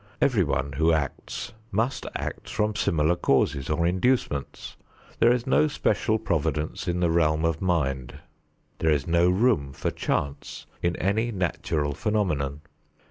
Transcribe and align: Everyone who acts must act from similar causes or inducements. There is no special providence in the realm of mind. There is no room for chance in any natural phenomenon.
Everyone 0.19 0.71
who 0.73 0.91
acts 0.91 1.53
must 1.69 2.07
act 2.15 2.49
from 2.49 2.73
similar 2.75 3.15
causes 3.15 3.69
or 3.69 3.85
inducements. 3.85 4.75
There 5.19 5.31
is 5.31 5.45
no 5.45 5.67
special 5.67 6.17
providence 6.17 6.87
in 6.87 7.01
the 7.01 7.11
realm 7.11 7.45
of 7.45 7.61
mind. 7.61 8.17
There 8.79 8.89
is 8.89 9.05
no 9.05 9.29
room 9.29 9.73
for 9.73 9.91
chance 9.91 10.65
in 10.81 10.95
any 10.95 11.31
natural 11.31 11.93
phenomenon. 11.93 12.61